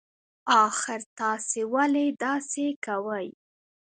[0.65, 3.27] اخر تاسي ولې داسی کوئ